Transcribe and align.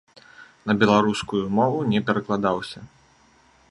На 0.69 0.73
беларускую 0.83 1.43
мову 1.59 1.87
не 1.93 1.99
перакладаўся. 2.09 2.79